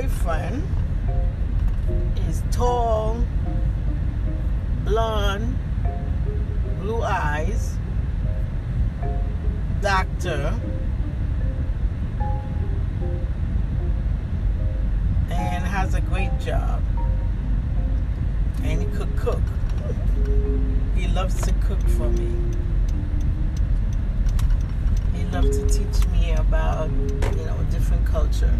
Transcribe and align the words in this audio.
boyfriend 0.00 0.66
is 2.26 2.42
tall, 2.50 3.22
blonde, 4.84 5.58
blue 6.80 7.02
eyes, 7.02 7.76
doctor, 9.82 10.58
and 15.30 15.64
has 15.64 15.94
a 15.94 16.00
great 16.00 16.30
job. 16.40 16.82
And 18.62 18.80
he 18.80 18.88
could 18.96 19.14
cook. 19.18 19.42
He 20.96 21.08
loves 21.08 21.42
to 21.42 21.52
cook 21.66 21.80
for 21.98 22.08
me. 22.08 22.34
He 25.14 25.24
loves 25.26 25.58
to 25.58 25.66
teach 25.66 26.06
me 26.08 26.32
about, 26.32 26.90
you 26.90 27.44
know, 27.44 27.58
different 27.70 28.06
culture. 28.06 28.54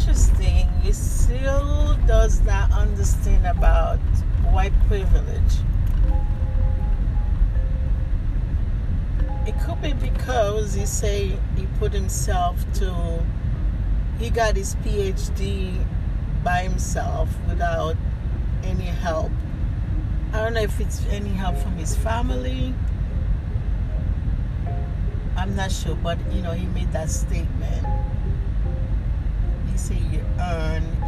Interesting. 0.00 0.66
He 0.82 0.92
still 0.92 1.94
does 2.06 2.40
not 2.40 2.72
understand 2.72 3.46
about 3.46 3.98
white 4.50 4.72
privilege. 4.88 5.52
It 9.46 9.54
could 9.60 9.82
be 9.82 9.92
because 9.92 10.72
he 10.72 10.86
say 10.86 11.38
he 11.56 11.66
put 11.78 11.92
himself 11.92 12.60
to 12.74 13.24
he 14.18 14.30
got 14.30 14.56
his 14.56 14.74
PhD 14.76 15.84
by 16.42 16.62
himself 16.62 17.28
without 17.46 17.96
any 18.62 18.84
help. 18.84 19.30
I 20.32 20.38
don't 20.38 20.54
know 20.54 20.62
if 20.62 20.80
it's 20.80 21.04
any 21.10 21.30
help 21.30 21.58
from 21.58 21.76
his 21.76 21.94
family. 21.96 22.74
I'm 25.36 25.54
not 25.56 25.70
sure, 25.70 25.96
but 25.96 26.18
you 26.32 26.40
know, 26.40 26.52
he 26.52 26.66
made 26.66 26.90
that 26.92 27.10
statement. 27.10 27.86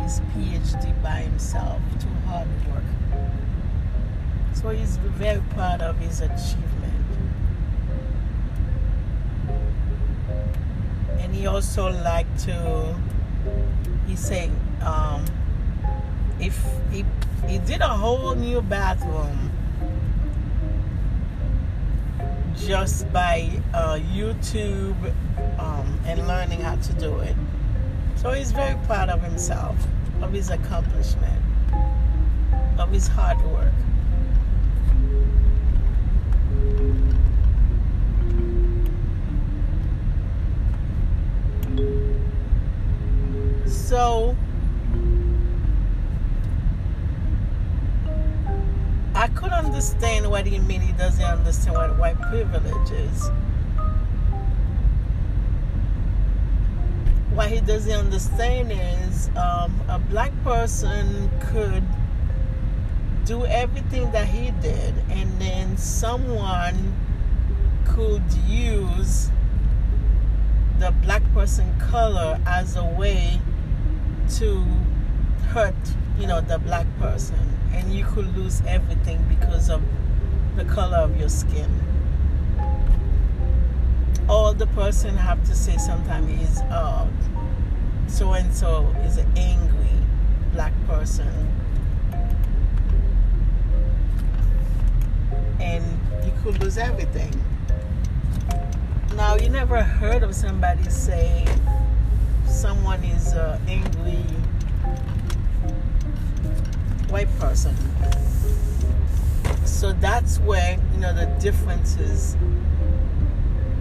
His 0.03 0.21
PhD 0.35 1.03
by 1.03 1.21
himself 1.21 1.81
through 2.01 2.11
hard 2.27 2.49
work. 2.71 2.85
So 4.55 4.71
he's 4.71 4.97
very 4.97 5.41
proud 5.51 5.81
of 5.83 5.99
his 5.99 6.21
achievement. 6.21 6.93
And 11.19 11.35
he 11.35 11.47
also 11.47 11.91
liked 11.91 12.39
to, 12.41 12.95
he 14.07 14.17
said, 14.17 14.51
um, 14.83 15.25
if 16.39 16.61
he, 16.91 17.05
he 17.47 17.59
did 17.59 17.81
a 17.81 17.89
whole 17.89 18.35
new 18.35 18.61
bathroom 18.61 19.51
just 22.57 23.11
by 23.13 23.51
uh, 23.75 23.99
YouTube 24.13 24.97
um, 25.59 25.99
and 26.05 26.29
learning 26.29 26.61
how 26.61 26.77
to 26.77 26.93
do 26.95 27.19
it. 27.21 27.37
So 28.23 28.31
he's 28.31 28.53
very 28.53 28.77
proud 28.87 29.09
of 29.09 29.21
himself, 29.21 29.77
of 30.21 30.33
his 30.33 30.51
accomplishment, 30.51 31.43
of 32.79 32.93
his 32.93 33.09
hard 33.09 33.37
work. 33.47 33.73
So 43.67 44.37
I 49.17 49.27
could 49.35 49.51
understand 49.51 50.31
what 50.31 50.47
he 50.47 50.61
mean. 50.61 50.81
He 50.81 50.93
doesn't 50.93 51.25
understand 51.25 51.75
what 51.77 51.99
white 51.99 52.21
privilege 52.21 52.93
is. 52.93 53.31
What 57.43 57.51
he 57.51 57.61
doesn't 57.61 57.91
understand 57.91 58.71
is 58.71 59.29
um, 59.31 59.75
a 59.89 59.99
black 59.99 60.31
person 60.45 61.29
could 61.51 61.83
do 63.25 63.45
everything 63.47 64.13
that 64.13 64.29
he 64.29 64.53
did, 64.63 64.95
and 65.11 65.41
then 65.41 65.77
someone 65.77 66.95
could 67.85 68.23
use 68.47 69.29
the 70.79 70.93
black 71.03 71.25
person 71.35 71.67
color 71.81 72.39
as 72.47 72.77
a 72.77 72.85
way 72.85 73.41
to 74.37 74.65
hurt, 75.49 75.75
you 76.21 76.29
know, 76.29 76.41
the 76.43 76.61
black 76.61 76.87
person 77.01 77.41
and 77.73 77.93
you 77.93 78.05
could 78.05 78.37
lose 78.37 78.63
everything 78.69 79.21
because 79.29 79.69
of 79.69 79.83
the 80.55 80.65
color 80.67 80.99
of 80.99 81.19
your 81.19 81.29
skin. 81.29 81.69
All 84.29 84.55
the 84.55 84.69
person 84.69 85.17
have 85.17 85.45
to 85.49 85.57
say 85.57 85.77
sometimes 85.79 86.41
is 86.41 86.61
uh, 86.71 87.09
so 88.13 88.35
and 88.35 88.53
so 88.53 88.87
is 89.07 89.17
an 89.17 89.27
angry 89.39 89.89
black 90.53 90.75
person. 90.87 91.27
And 95.59 95.83
you 96.23 96.33
could 96.43 96.63
lose 96.63 96.77
everything. 96.77 97.33
Now 99.17 99.37
you 99.37 99.49
never 99.49 99.83
heard 99.83 100.23
of 100.23 100.35
somebody 100.35 100.91
say 100.91 101.47
someone 102.47 103.03
is 103.03 103.33
an 103.33 103.59
angry 103.67 104.23
white 107.09 107.35
person. 107.39 107.75
So 109.65 109.95
that's 109.95 110.39
where 110.41 110.79
you 110.93 111.01
know 111.01 111.15
the 111.15 111.27
differences 111.41 112.37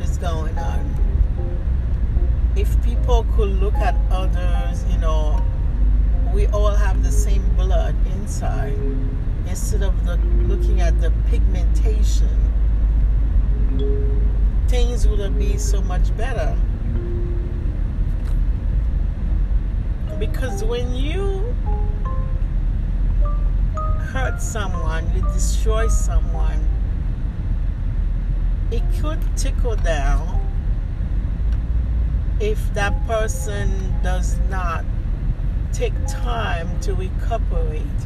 is 0.02 0.18
going 0.20 0.58
on. 0.58 1.11
If 2.56 2.84
people 2.84 3.26
could 3.36 3.62
look 3.62 3.76
at 3.76 3.96
others, 4.12 4.84
you 4.92 4.98
know, 4.98 5.42
we 6.34 6.48
all 6.48 6.76
have 6.76 7.02
the 7.02 7.12
same 7.12 7.48
blood 7.56 7.96
inside. 8.08 8.78
Instead 9.48 9.84
of 9.84 10.06
the, 10.06 10.18
looking 10.48 10.82
at 10.82 11.00
the 11.00 11.12
pigmentation, 11.30 12.28
things 14.68 15.08
would 15.08 15.40
be 15.40 15.58
so 15.58 15.82
much 15.82 16.16
better. 16.18 16.58
Because 20.20 20.64
when 20.66 20.94
you 20.94 21.56
hurt 24.12 24.42
someone, 24.42 25.10
you 25.16 25.22
destroy 25.34 25.88
someone, 25.88 26.68
it 28.72 28.84
could 29.00 29.20
trickle 29.38 29.78
down 29.78 30.41
if 32.42 32.74
that 32.74 32.94
person 33.08 33.70
does 34.02 34.38
not 34.50 34.84
take 35.72 35.94
time 36.08 36.80
to 36.82 36.94
recuperate 36.96 38.02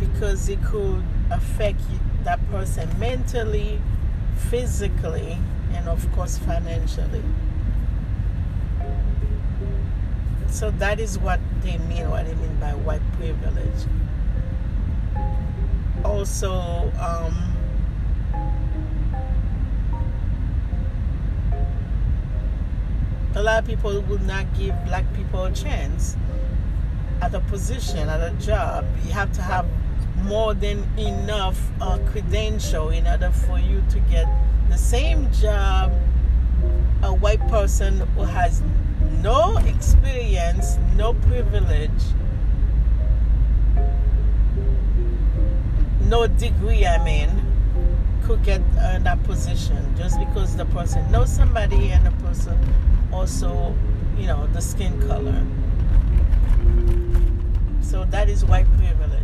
because 0.00 0.48
it 0.48 0.62
could 0.64 1.04
affect 1.30 1.80
that 2.24 2.40
person 2.50 2.88
mentally, 2.98 3.80
physically, 4.50 5.38
and 5.74 5.88
of 5.88 6.10
course 6.12 6.38
financially. 6.38 7.22
So 10.48 10.70
that 10.72 10.98
is 10.98 11.18
what 11.18 11.38
they 11.62 11.76
mean, 11.78 12.08
what 12.10 12.24
they 12.26 12.34
mean 12.34 12.56
by 12.58 12.74
white 12.74 13.02
privilege 13.12 13.86
also 16.06 16.90
um, 17.00 17.34
a 23.36 23.42
lot 23.42 23.62
of 23.62 23.68
people 23.68 24.00
would 24.00 24.26
not 24.26 24.46
give 24.58 24.74
black 24.86 25.04
people 25.14 25.44
a 25.44 25.52
chance 25.52 26.16
at 27.22 27.34
a 27.34 27.40
position 27.40 28.08
at 28.08 28.20
a 28.20 28.34
job. 28.36 28.84
You 29.04 29.12
have 29.12 29.30
to 29.32 29.42
have 29.42 29.66
more 30.22 30.54
than 30.54 30.82
enough 30.98 31.60
uh, 31.80 31.98
credential 32.10 32.88
in 32.88 33.06
order 33.06 33.30
for 33.30 33.58
you 33.58 33.84
to 33.90 34.00
get 34.10 34.26
the 34.70 34.76
same 34.76 35.30
job 35.30 35.92
a 37.02 37.14
white 37.14 37.46
person 37.48 38.00
who 38.16 38.22
has 38.22 38.62
no 39.22 39.58
experience 39.58 40.78
no 40.96 41.12
privilege 41.12 42.02
no 46.06 46.26
degree, 46.26 46.86
I 46.86 47.02
mean, 47.04 47.30
could 48.26 48.42
get 48.42 48.60
in 48.94 49.04
that 49.04 49.22
position 49.22 49.94
just 49.96 50.18
because 50.18 50.56
the 50.56 50.64
person 50.66 51.08
knows 51.12 51.32
somebody 51.32 51.90
and 51.90 52.04
the 52.04 52.10
person 52.24 52.58
also, 53.12 53.72
you 54.18 54.26
know, 54.26 54.48
the 54.48 54.60
skin 54.60 55.00
color. 55.06 55.46
So 57.80 58.04
that 58.06 58.28
is 58.28 58.44
white 58.44 58.66
privilege. 58.76 59.22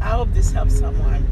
I 0.00 0.10
hope 0.10 0.32
this 0.34 0.52
helps 0.52 0.78
someone. 0.78 1.26